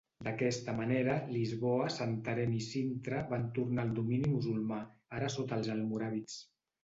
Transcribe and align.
D'aquesta 0.25 0.73
manera, 0.77 1.17
Lisboa, 1.33 1.89
Santarém 1.95 2.55
i 2.61 2.63
Sintra 2.69 3.19
van 3.33 3.45
tornar 3.59 3.85
al 3.87 3.93
domini 4.01 4.33
musulmà, 4.33 4.81
ara 5.19 5.33
sota 5.35 5.61
els 5.61 5.71
almoràvits. 5.77 6.41